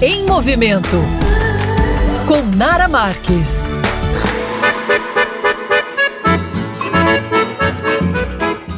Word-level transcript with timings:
Em 0.00 0.24
Movimento, 0.24 0.96
com 2.28 2.40
Nara 2.56 2.86
Marques. 2.86 3.66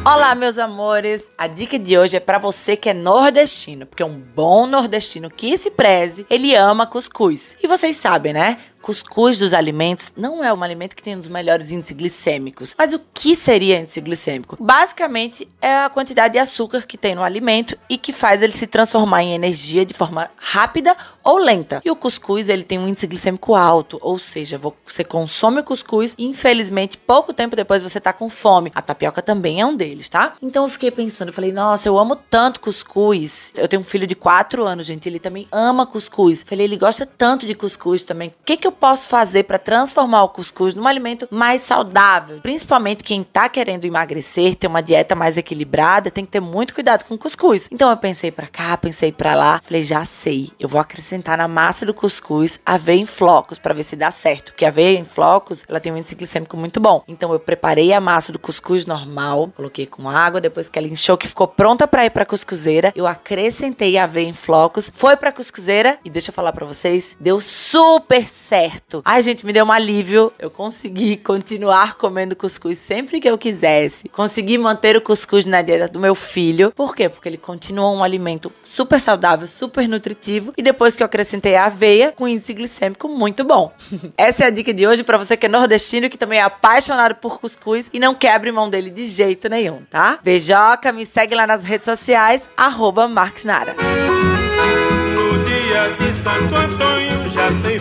Olá, 0.03 0.33
meus 0.33 0.57
amores! 0.57 1.23
A 1.37 1.45
dica 1.45 1.77
de 1.77 1.95
hoje 1.95 2.17
é 2.17 2.19
para 2.19 2.39
você 2.39 2.75
que 2.75 2.89
é 2.89 2.93
nordestino, 2.93 3.85
porque 3.85 4.03
um 4.03 4.19
bom 4.19 4.65
nordestino 4.65 5.29
que 5.29 5.55
se 5.59 5.69
preze, 5.69 6.25
ele 6.27 6.55
ama 6.55 6.87
cuscuz. 6.87 7.55
E 7.61 7.67
vocês 7.67 7.97
sabem, 7.97 8.33
né? 8.33 8.57
Cuscuz 8.81 9.37
dos 9.37 9.53
alimentos 9.53 10.11
não 10.15 10.43
é 10.43 10.53
um 10.53 10.63
alimento 10.63 10.95
que 10.95 11.03
tem 11.03 11.15
um 11.15 11.19
dos 11.19 11.27
melhores 11.27 11.71
índices 11.71 11.95
glicêmicos. 11.95 12.73
Mas 12.77 12.93
o 12.93 13.01
que 13.13 13.35
seria 13.35 13.79
índice 13.79 14.01
glicêmico? 14.01 14.57
Basicamente, 14.59 15.47
é 15.61 15.83
a 15.85 15.89
quantidade 15.89 16.33
de 16.33 16.39
açúcar 16.39 16.81
que 16.85 16.97
tem 16.97 17.15
no 17.15 17.23
alimento 17.23 17.77
e 17.89 17.97
que 17.97 18.11
faz 18.11 18.41
ele 18.41 18.53
se 18.53 18.67
transformar 18.67 19.23
em 19.23 19.33
energia 19.33 19.85
de 19.85 19.93
forma 19.93 20.29
rápida 20.35 20.95
ou 21.23 21.37
lenta. 21.37 21.81
E 21.85 21.91
o 21.91 21.95
cuscuz, 21.95 22.49
ele 22.49 22.63
tem 22.63 22.79
um 22.79 22.87
índice 22.87 23.05
glicêmico 23.05 23.53
alto, 23.53 23.99
ou 24.01 24.17
seja, 24.17 24.57
você 24.57 25.03
consome 25.03 25.59
o 25.59 25.63
cuscuz 25.63 26.15
e 26.17 26.25
infelizmente 26.25 26.97
pouco 26.97 27.33
tempo 27.33 27.55
depois 27.55 27.83
você 27.83 27.99
tá 27.99 28.11
com 28.11 28.29
fome. 28.29 28.71
A 28.73 28.81
tapioca 28.81 29.21
também 29.21 29.61
é 29.61 29.65
um 29.65 29.75
deles, 29.75 30.09
tá? 30.09 30.33
Então 30.41 30.63
eu 30.63 30.69
fiquei 30.69 30.89
pensando, 30.89 31.29
eu 31.29 31.33
falei, 31.33 31.51
nossa, 31.51 31.87
eu 31.87 31.97
amo 31.97 32.15
tanto 32.15 32.59
cuscuz. 32.59 33.53
Eu 33.55 33.67
tenho 33.67 33.81
um 33.81 33.85
filho 33.85 34.07
de 34.07 34.15
4 34.15 34.65
anos, 34.65 34.85
gente, 34.85 35.07
ele 35.07 35.19
também 35.19 35.47
ama 35.51 35.85
cuscuz. 35.85 36.43
Falei, 36.43 36.65
ele 36.65 36.77
gosta 36.77 37.05
tanto 37.05 37.45
de 37.45 37.53
cuscuz 37.53 38.01
também. 38.01 38.29
O 38.29 38.33
que 38.43 38.57
que 38.57 38.67
eu 38.67 38.70
eu 38.71 38.75
posso 38.77 39.09
fazer 39.09 39.43
para 39.43 39.59
transformar 39.59 40.23
o 40.23 40.29
cuscuz 40.29 40.73
num 40.73 40.87
alimento 40.87 41.27
mais 41.29 41.61
saudável? 41.61 42.39
Principalmente 42.39 43.03
quem 43.03 43.21
tá 43.21 43.49
querendo 43.49 43.83
emagrecer, 43.83 44.55
ter 44.55 44.67
uma 44.67 44.81
dieta 44.81 45.13
mais 45.13 45.35
equilibrada, 45.35 46.09
tem 46.09 46.23
que 46.25 46.31
ter 46.31 46.39
muito 46.39 46.73
cuidado 46.73 47.03
com 47.03 47.15
o 47.15 47.17
cuscuz. 47.17 47.67
Então 47.69 47.89
eu 47.89 47.97
pensei 47.97 48.31
para 48.31 48.47
cá, 48.47 48.77
pensei 48.77 49.11
para 49.11 49.35
lá, 49.35 49.59
falei, 49.61 49.83
já 49.83 50.05
sei, 50.05 50.51
eu 50.57 50.69
vou 50.69 50.79
acrescentar 50.79 51.37
na 51.37 51.49
massa 51.49 51.85
do 51.85 51.93
cuscuz 51.93 52.59
aveia 52.65 53.01
em 53.01 53.05
flocos 53.05 53.59
para 53.59 53.73
ver 53.73 53.83
se 53.83 53.97
dá 53.97 54.09
certo, 54.09 54.51
porque 54.51 54.65
aveia 54.65 54.97
em 54.97 55.03
flocos, 55.03 55.65
ela 55.67 55.79
tem 55.79 55.91
um 55.91 55.97
índice 55.97 56.15
glicêmico 56.15 56.55
muito 56.55 56.79
bom. 56.79 57.03
Então 57.07 57.33
eu 57.33 57.39
preparei 57.39 57.91
a 57.91 57.99
massa 57.99 58.31
do 58.31 58.39
cuscuz 58.39 58.85
normal, 58.85 59.51
coloquei 59.55 59.85
com 59.85 60.09
água, 60.09 60.39
depois 60.39 60.69
que 60.69 60.79
ela 60.79 60.87
inchou 60.87 61.17
que 61.17 61.27
ficou 61.27 61.47
pronta 61.47 61.85
para 61.85 62.05
ir 62.05 62.09
para 62.09 62.25
cuscuzeira, 62.25 62.93
eu 62.95 63.05
acrescentei 63.05 63.97
aveia 63.97 64.29
em 64.29 64.33
flocos, 64.33 64.89
foi 64.93 65.17
para 65.17 65.33
cuscuzeira 65.33 65.99
e 66.05 66.09
deixa 66.09 66.29
eu 66.29 66.33
falar 66.33 66.53
para 66.53 66.65
vocês, 66.65 67.17
deu 67.19 67.41
super 67.41 68.29
certo 68.29 68.60
certo. 68.61 69.01
Ai, 69.03 69.23
gente, 69.23 69.45
me 69.45 69.53
deu 69.53 69.65
um 69.65 69.71
alívio. 69.71 70.31
Eu 70.37 70.49
consegui 70.49 71.17
continuar 71.17 71.95
comendo 71.95 72.35
cuscuz 72.35 72.77
sempre 72.77 73.19
que 73.19 73.29
eu 73.29 73.37
quisesse. 73.37 74.09
Consegui 74.09 74.57
manter 74.57 74.95
o 74.95 75.01
cuscuz 75.01 75.45
na 75.45 75.61
dieta 75.61 75.87
do 75.87 75.99
meu 75.99 76.13
filho. 76.13 76.71
Por 76.75 76.95
quê? 76.95 77.09
Porque 77.09 77.27
ele 77.27 77.37
continuou 77.37 77.95
um 77.95 78.03
alimento 78.03 78.51
super 78.63 78.99
saudável, 78.99 79.47
super 79.47 79.87
nutritivo. 79.87 80.53
E 80.57 80.61
depois 80.61 80.95
que 80.95 81.03
eu 81.03 81.05
acrescentei 81.05 81.55
a 81.55 81.65
aveia, 81.65 82.11
com 82.11 82.27
índice 82.27 82.53
glicêmico 82.53 83.07
muito 83.07 83.43
bom. 83.43 83.73
Essa 84.17 84.45
é 84.45 84.47
a 84.47 84.51
dica 84.51 84.73
de 84.73 84.85
hoje 84.85 85.03
para 85.03 85.17
você 85.17 85.35
que 85.35 85.45
é 85.45 85.49
nordestino, 85.49 86.09
que 86.09 86.17
também 86.17 86.39
é 86.39 86.43
apaixonado 86.43 87.15
por 87.15 87.39
cuscuz 87.39 87.89
e 87.91 87.99
não 87.99 88.13
quer 88.13 88.35
abrir 88.35 88.51
mão 88.51 88.69
dele 88.69 88.89
de 88.89 89.07
jeito 89.07 89.49
nenhum, 89.49 89.81
tá? 89.89 90.19
Beijoca, 90.23 90.91
me 90.91 91.05
segue 91.05 91.33
lá 91.33 91.47
nas 91.47 91.63
redes 91.63 91.85
sociais, 91.85 92.47
arroba 92.55 93.07
Marques 93.07 93.45
Nara. 93.45 93.73
No 93.73 95.43
dia 95.45 95.89
de 95.97 96.11
Santo 96.21 96.55
Antônio 96.55 97.27
já 97.31 97.47
tem 97.63 97.79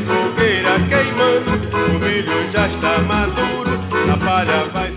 já 2.61 2.67
está 2.69 2.99
maduro, 3.01 3.71
a 4.13 4.17
palha 4.19 4.65
vai 4.71 4.93